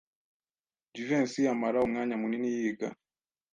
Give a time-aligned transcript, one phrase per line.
[0.93, 2.87] Jivency amara umwanya munini yiga.